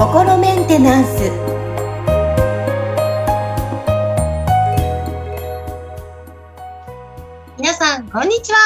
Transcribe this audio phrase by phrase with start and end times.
[0.00, 1.30] 心メンテナンス
[7.58, 8.58] 皆さん、こんにちは。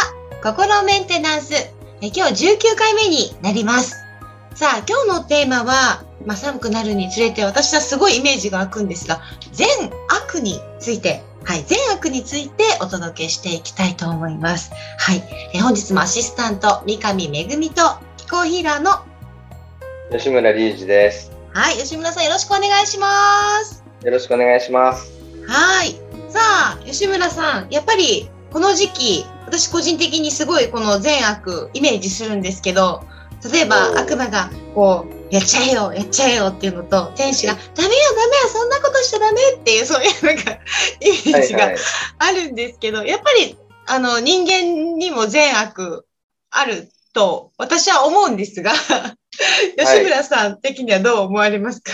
[0.42, 1.54] 心メンテナンス。
[1.54, 3.96] え今日19回目になります。
[4.54, 9.20] さあ、今日のテーマは、まあ、寒くなるにつれて私はすごいイメージが湧くんですが、
[9.52, 9.68] 善
[10.08, 14.72] 悪について、はい、善悪についてお届けしていきたいと思います。
[14.98, 15.22] はい、
[15.52, 17.82] え本日もアシスタント、三上めぐみと
[18.16, 18.90] 気候ヒーラーの
[20.10, 21.30] 吉村隆二です。
[21.52, 23.84] はい、吉村さんよろしくお願いします。
[24.02, 25.12] よろしくお願いします。
[25.46, 25.92] はい。
[26.30, 33.04] さあ、吉村さん、やっぱりこの時期、私個人的にすごいこの善悪イメージするんですけど、
[33.52, 40.52] 例えば悪魔がこう、やっちゃえよ、やっちゃえよっていうのと、天使が、ダメよ、ダメよ、そんなことしちゃダメっていう、そういうなんか、
[41.00, 41.76] イメージがはいはい。
[42.20, 46.06] あるんですけど、やっぱり、あの、人間にも善悪
[46.50, 48.74] あると、私は思うんですが、
[49.76, 51.90] 吉村さん的にはどう思われますか、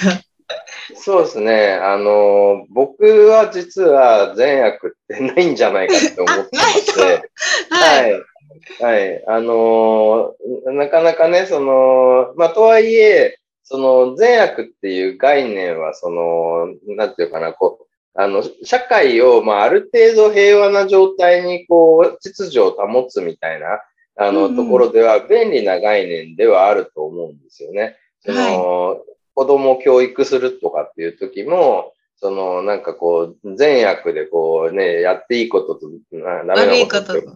[0.96, 1.72] そうですね。
[1.72, 7.00] あの、僕は実は善悪ってないんじゃないかって思ってまして。
[7.70, 8.12] はい。
[8.12, 8.22] はい。
[8.80, 9.24] はい。
[9.26, 23.80] あのーなかなかね、その、まあ、とはいえ、その善悪っていう概念は、その、なんていうかな、こう、あの、社会を、まあ、ある程度平和な状態に、こう、秩序を保つみたいな、
[24.16, 27.96] あの、ところでは便利な概念ではあると思うんですよね。
[28.20, 29.00] その、
[29.34, 37.32] 子供を教育するとかっていう時も、その、なんかこう、善悪でこうね、やっていいことと、なダメなこと悪いこ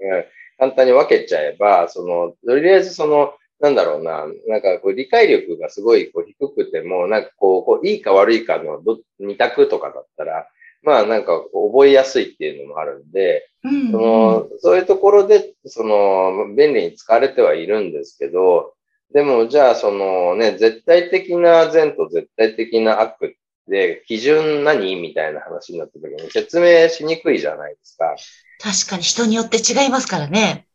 [0.00, 0.24] うん
[0.58, 10.48] 簡単に分けちゃえば、その、とりあえずその、なんだろうな、なんかこう理解力がすごいこう低くても、なんかこう、こういいか悪いかのど二択とかだったら、
[10.82, 18.74] まあなんか覚えやすいっていうのもあるんで、うんその、そういうところで、その、便利に使われてはいるんですけど、
[19.12, 23.36] でも、じゃあ、そのね、絶対的な善と絶対的な悪
[23.68, 24.96] で、基準何？
[24.96, 28.16] みたいな話になった時に説明しにくいじゃないですか。
[28.60, 30.66] 確かに人によって違いますからね。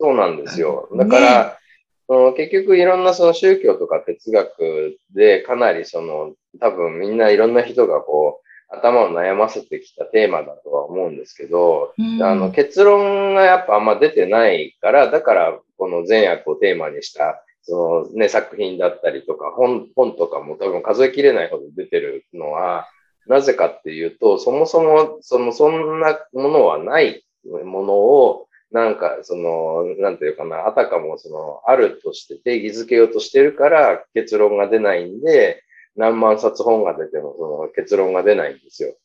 [0.00, 0.88] そうなんですよ。
[0.92, 1.58] ねだから、
[2.06, 22.88] その結局いろんなその宗教とか哲学でかなりその多分みんないろんな人がこう頭を悩ませてきたテーマだとは思うんですけど、うんあの結論がやっぱあんま出てないから、だからこの善悪をテーマにしたそのね作品だったりとか本本とかも多分数えきれないほど出てるのは、
[23.26, 35.62] なぜかっていうと、そもそもそのそんなものはないものをなんか、その、なんていうかな、あたかもその、あるとして定義づけようとしてるから結論が出ないんで、
[35.94, 38.96] 何万冊本が出てもその結論が出ないんですよ。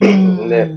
[0.00, 0.70] うんで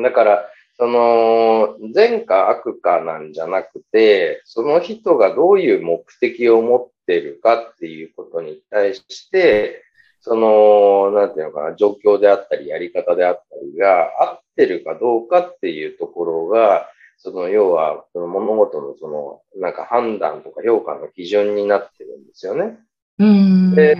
[0.00, 0.46] だから、
[0.80, 9.84] その、善か悪かなんじゃなくて、その人がどういう目的を持っているかっていうことに対して、
[10.22, 22.78] その、なんていうのかな、状況であったり、やり方であったりが合ってるかどうかっていうところが、その、要は、その物事のその、なんか判断とか評価の基準になってるんですよね。
[23.18, 23.74] うん。
[23.74, 23.98] で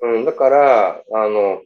[0.00, 1.60] うん、だから、あの、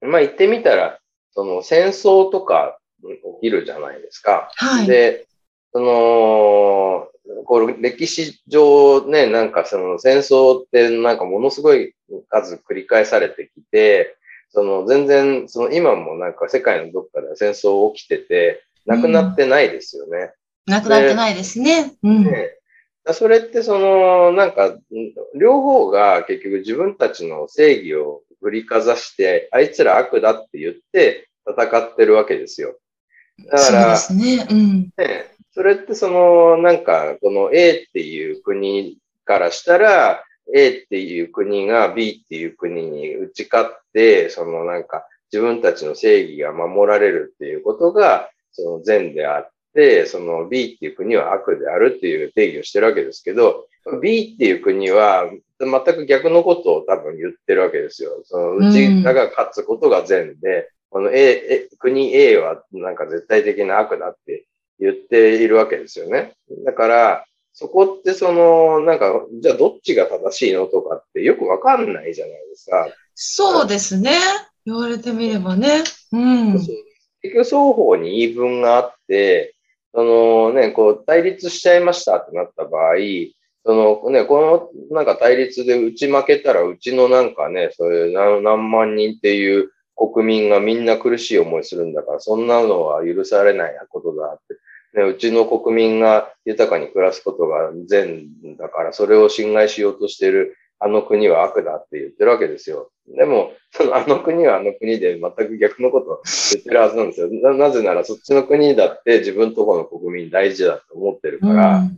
[0.00, 0.98] まあ、言ってみたら、
[1.30, 4.50] その戦争とか起きるじゃないですか。
[4.56, 4.86] はい。
[4.86, 5.26] で、
[5.72, 7.08] その、
[7.44, 11.94] こう歴史上ね、なんかその戦争ってなんかものすごい
[12.28, 14.16] 数繰り返されてきて、
[14.50, 20.32] その全然、その今もなんか世界のどっかで戦争起きてて、なくなってないですよね。
[20.66, 21.94] なくなってないですね。
[22.02, 22.24] うん。
[22.24, 22.50] ね
[23.12, 24.76] それってその、なんか、
[25.34, 32.76] 両方が結局自分たちの正義を振りかざして、あいつら悪だって言って戦ってるわけですよ。
[33.50, 34.46] だそうでから、すね。
[34.50, 34.90] うん。
[34.96, 53.66] ね、それってその、なんか、この A っていう国からしたら、A っていう国が B っていう国に打ち勝って、そのなんか、自分たちの正義が守られるっていうことが、その善であって、その B っていう国は悪であるっていう定義をしてるわけですけど、
[54.02, 58.22] B っていう国は全く逆のことを多分言ってるわけですよ。
[58.24, 64.44] そのうちらが勝つことが善で、この A、国 A はなんか絶対的な悪だって
[64.78, 66.34] 言っているわけですよね。
[66.66, 67.24] だから、
[67.54, 72.88] そこってその、なんか、じゃあどっちが正しいのとかってよくわかんないじゃないですか。
[73.14, 74.18] そうですね。
[74.66, 75.82] 言われてみればね。
[76.12, 76.52] うん。
[76.52, 76.68] 結
[77.22, 79.54] 局双方に言い分があって、
[79.94, 82.96] そのね、こう対立しちゃいましたってなった場合、
[83.64, 83.74] そ
[84.04, 89.70] のね、このなんか対立で打ち負けたら、うちのなんかね、そういう何何万人っていう
[90.10, 94.54] 国民がみんな苦しい思いするんだから、そんなのは許されないことだって。
[94.98, 98.26] ね、うちの国民が豊かに暮らすことが善
[98.58, 102.90] だから、それを侵害しようとしているあの国は悪だって言ってるわけですよ。
[103.06, 106.22] でも、そのあの国はあの国で全く逆のことを
[106.52, 107.28] 言ってるはずなんですよ。
[107.30, 111.96] ななぜならそっちの国だって自分とこの国民大事だと思ってるから、うん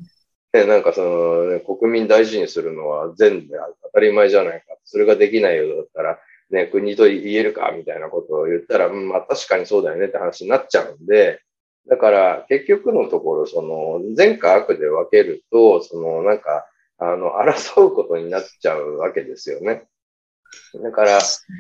[0.55, 4.77] ね、なんかその、ね、国民大事にするのは善で当たり前じゃないか。
[4.85, 6.19] それができないようだったら、
[6.51, 11.41] ね、国と言えるかみたいなことを言ったら、うん、まあ確かにそうだよねって話になっちゃうんで、
[11.89, 16.67] だから結局のところ、その善か悪で分けると、そのなんか、
[16.99, 19.85] あの、争うことになっちゃうわけですよね。
[20.83, 21.19] だから、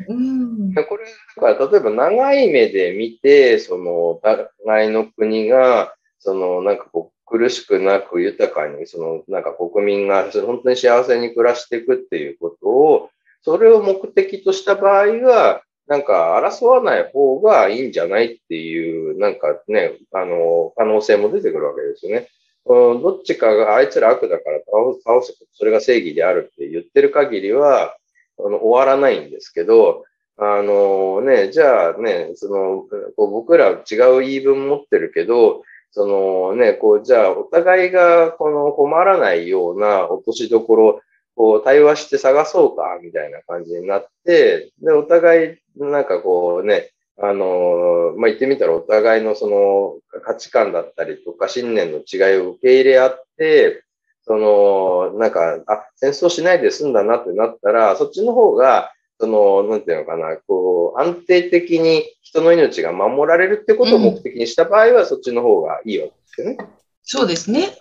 [0.08, 1.04] うん、これ、
[1.36, 13.10] だから例えば長い目で見て、その、お互いの国が、その、なんかこう、苦しくなく豊かに、その、なんか国民が本当に幸せに暮らしていくっていうことを、
[13.44, 22.28] それを目的とした場合は、なんか争わない方がいいんじゃないっていう、なんかね、あの、可能性も出てくるわけですよね。
[22.66, 24.60] どっちかがあいつら悪だから
[25.04, 27.96] 倒す、それが正義であるって言ってる限りは、
[28.38, 30.04] あの終わらないんですけど、
[30.38, 32.86] あのね、じゃあね、その、
[33.16, 41.00] こう僕ら違う言い分持ってるけど、そのね、こう、じゃあお互いがこの困らないような落としどころ、
[41.36, 46.90] こう対話して探そうか、みたいな感じになって、で、お互いなんかこうね、
[47.20, 53.84] あの、まあ、言ってみたらお互いのその価値観だったりとか信念の違いを受け入れ合って、
[54.26, 58.90] その、なんか、あ、戦争しないで済んだなってなったら、そっちの方が、
[59.20, 66.56] その、なんていうのかな、こう、安定的に人の命が守られるってことを目的にした場合は、そっちの方がいいわけですよね。
[67.02, 67.76] そうですね。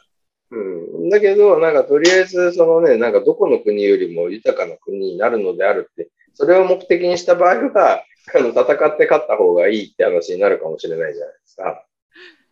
[1.04, 1.10] うん。
[1.10, 8.04] だけど、なんかとりあえず、そのね、なんかどこの国よりも豊かな国になるのであるって、それを目的にした場合は、
[8.36, 11.86] あの、戦って勝った方がいいって話になるかもしれないじゃないですか。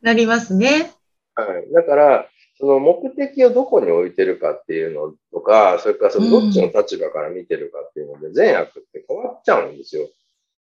[0.01, 0.92] なりますね。
[1.36, 1.71] はい。
[1.74, 2.27] だから、
[2.62, 10.09] その目的をどこに置いてるかっていうのとか、それからそのどっちの立場から見てるかっていうので、善悪って変わっちゃうんですよ。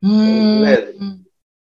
[0.01, 0.77] うん、ね、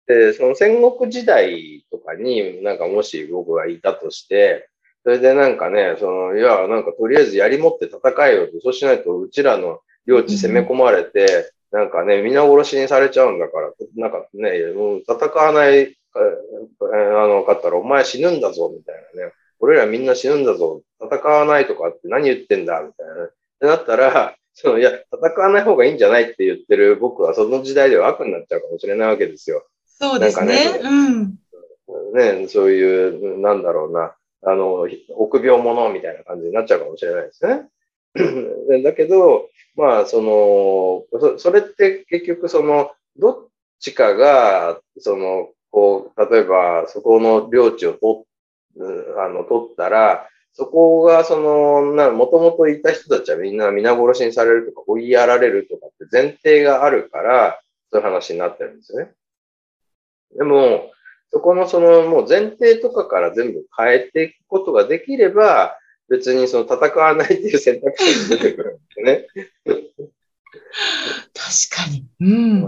[0.07, 4.70] で、その戦国時代とかになんかもし僕がいたとして、
[5.03, 19.33] それでなんかね、その、いや、なんかとりあえずやり持って戦えよと、そうしないとうちらの領地攻め込まれて、なんかね、皆殺しにされちゃうんだから、なんかね、もう戦わない、あの、かったらお前死ぬんだぞ、みたいなね。
[19.61, 20.83] 俺らみんな死ぬんだぞ。
[21.01, 23.25] 戦わないとかって何言ってんだ、みたいな。
[23.25, 29.65] ってなったら、その、いや、戦わない方がいいんじゃないって言ってる僕はその時代では悪になっちゃうかもしれないわけですよ。
[29.87, 30.47] そうですね。
[30.47, 32.43] ねうん。
[32.43, 37.69] ね、そういう、なんだろうな、あの、臆病者みたいな感じになっちゃうかもしれないですね。
[38.83, 43.49] だけど、まあ、その、それって結局その、どっ
[43.79, 48.25] ちかが、その、こう、例えば、そこの領地を取
[49.17, 57.61] あの、取ったら、そこが、その、な、もともといた人たちはみんな皆殺しにされるとか、追いやられるとかって前提があるから、
[57.93, 59.13] そういう話になってるんですね。
[60.37, 60.91] でも、
[61.33, 65.77] そこのそのもう前提とかから全部変えていくことができれば、
[66.09, 69.27] 別にその戦わないっていう選択肢が出てくるんですよね。
[71.33, 72.05] 確かに。
[72.21, 72.67] うん。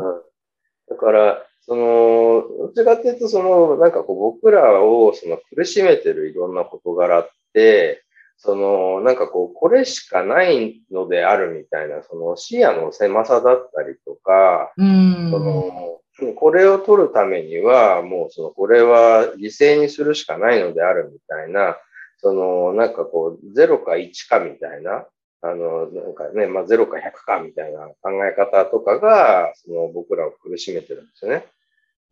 [0.88, 8.04] だから、その、どっちかっていうと、その、なんかこう僕らをその苦しめてるいろんな事柄って、
[8.36, 16.00] その、なんかこう、これしかないのであるみたいな、その視野の狭さだったりとか、その、
[16.36, 21.78] これを取るためには、もうその、これは犠牲にするしかないのであるみたいな、
[22.18, 25.06] その、なんかこう、0か1かみたいな、
[25.40, 31.46] あの、なんかね、まあ、0か100かみたいな考え方とかが、その、僕らを苦しめてるんですよね。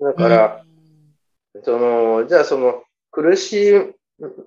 [0.01, 0.65] だから、
[1.63, 3.95] その、じゃあその、苦し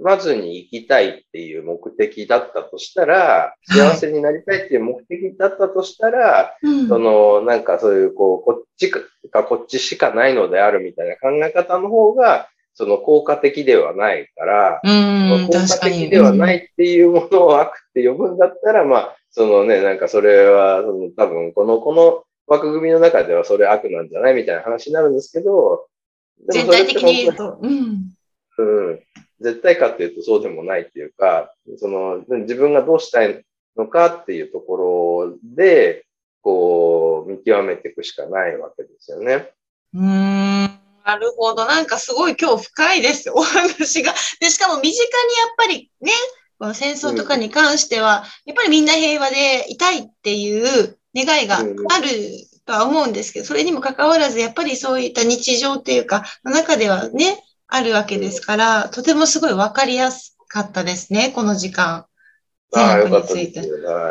[0.02, 6.56] まずに生きたいっていう目的だったとしたら、幸せになりたいっていう目的だったとしたら、
[6.88, 9.00] その、なんかそういう、こう、こっちか、
[9.44, 25.88] こっちしかないのであるみたいな考え方の方が、その効果的ではないから、効果的ではないっていうものを悪って呼ぶんだったら、まあ、そのね、なんかそれは、その多分この、この枠組みの中ではそれ悪なんじゃないみたいな話になるんですけど、
[26.50, 28.14] 全体的に言うと、うん。
[28.58, 29.00] うん。
[29.44, 33.44] 絶対かっていうとそうでもないっていうか、その、自分がどうしたい
[33.76, 36.06] のかっていうところで、
[36.42, 39.52] こう、見極めていくしかないわけですよね。
[39.94, 40.64] うん。
[41.06, 41.66] なるほど。
[41.66, 43.30] なんかすごい今日深いです。
[43.36, 44.14] お話が。
[44.40, 46.12] で、しかも身近にやっぱりね、
[46.58, 51.68] この戦争とかに関しては、やっぱりみんな平和でいたいっていう願いがある
[52.66, 57.44] とは思うんですけど、それにもかかわらず、やっぱりそういった日常っていうか、の中ではね、
[57.76, 62.06] あるわけですから、とてもすごいわかりやすかったですね、この時間。
[62.72, 63.62] 善悪について。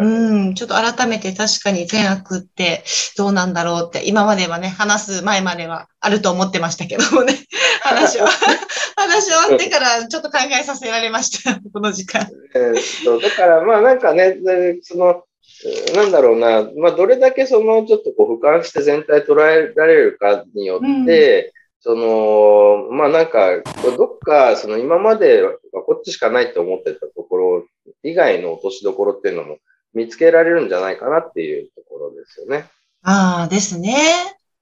[0.00, 2.82] うん、ちょっと改めて確かに善悪って
[3.16, 7.34] どうなんだろうって、今まではね、話す前まではあると思ってましたけどもね、
[7.82, 8.26] 話を、
[8.96, 12.28] 話終わってからちょっと考えさせられました、この時間。
[12.56, 15.22] えーっと、だからまあなんかね、でその、
[15.64, 23.60] えーなんだろうな、まあどれだけそのちょっとこう俯瞰して全体捉えられるかによって、その、まあなんか、
[23.96, 25.52] どっかその今までは
[25.84, 27.64] こっちしかないと思ってたところ
[28.04, 29.58] 以外の落としどころっていうのも
[29.92, 32.68] 見つけられるんじゃないかなっていうところですよね。
[33.02, 33.96] ああ、ですね。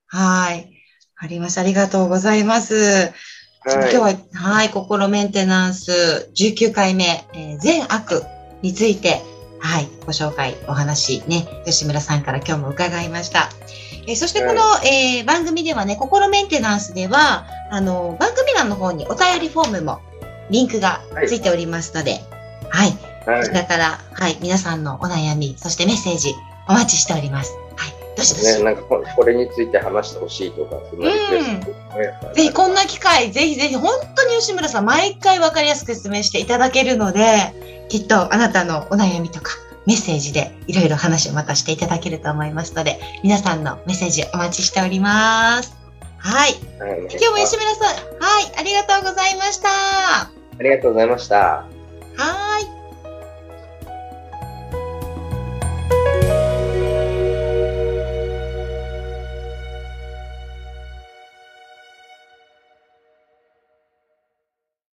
[0.06, 0.72] はい。
[1.14, 1.60] あります。
[1.60, 3.12] ありがとうございます。
[3.66, 8.22] 今日は、はい、心メンテナンス19回目、えー善悪
[8.62, 9.20] について、
[9.58, 13.50] はい、ご紹介、お話ね、吉村さんから今日も伺いました。
[14.06, 15.24] えーそしてこの、えー。
[15.24, 20.00] 番組ではね、心メンテナンスでは、あの、番組欄の方にお便りフォームも
[20.50, 22.20] リンクがついておりますので、
[22.70, 23.42] はい、はい。
[23.42, 26.34] こちらから、はい、皆さんのお悩み、そしてメッセージ
[26.68, 27.52] お待ちしております。
[27.76, 28.58] はい、どしどし。
[28.58, 31.00] ね、なんかここれについて話してほしいとか、そん
[32.34, 39.52] ぜひこんな機会、ぜひぜひ、本当に吉村さん、毎回わかりやすく説明していただけるので、きっとあなたのお悩みとか、
[39.90, 45.76] メッセージでいろいろ話をまたしていただけると思いますので、皆さんのメッセージお待ちしております。
[46.18, 46.52] はい。
[46.78, 49.68] はい今日も吉村さん、はい、ありがとうございました。
[49.68, 50.30] は
[50.60, 51.64] ありがとうございました。
[52.62, 52.79] ーい。